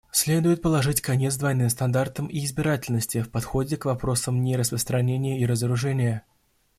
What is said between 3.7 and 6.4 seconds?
к вопросам нераспространения и разоружения.